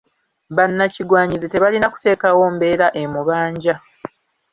Bannakigwanyizi 0.55 1.47
tebalina 1.49 1.87
kuteekawo 1.93 2.43
mbeera 2.55 2.87
emubanja. 3.01 3.75